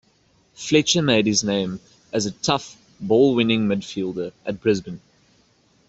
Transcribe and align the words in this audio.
Fletcher 0.55 1.03
made 1.03 1.27
his 1.27 1.43
name 1.43 1.79
as 2.11 2.25
a 2.25 2.31
tough, 2.31 2.75
ball-winning 2.99 3.67
midfielder 3.67 4.31
at 4.47 4.59
Brisbane. 4.59 4.99